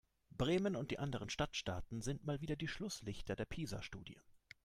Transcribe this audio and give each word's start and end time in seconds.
Bremen 0.31 0.75
und 0.75 0.89
die 0.89 0.97
anderen 0.97 1.29
Stadtstaaten 1.29 2.01
sind 2.01 2.25
mal 2.25 2.41
wieder 2.41 2.55
die 2.55 2.67
Schlusslichter 2.67 3.35
der 3.35 3.45
PISA-Studie. 3.45 4.17